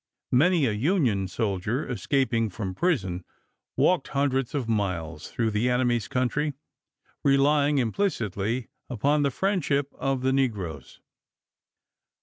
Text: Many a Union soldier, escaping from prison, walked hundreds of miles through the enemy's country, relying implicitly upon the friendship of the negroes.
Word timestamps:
Many 0.31 0.65
a 0.65 0.71
Union 0.71 1.27
soldier, 1.27 1.87
escaping 1.87 2.49
from 2.49 2.73
prison, 2.73 3.23
walked 3.77 4.07
hundreds 4.07 4.55
of 4.55 4.67
miles 4.67 5.29
through 5.29 5.51
the 5.51 5.69
enemy's 5.69 6.07
country, 6.07 6.53
relying 7.23 7.77
implicitly 7.77 8.69
upon 8.89 9.21
the 9.21 9.29
friendship 9.29 9.93
of 9.93 10.23
the 10.23 10.33
negroes. 10.33 11.01